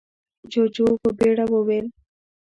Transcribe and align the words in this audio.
جُوجُو 0.51 0.87
په 1.01 1.09
بيړه 1.17 1.45
وويل: 1.53 1.87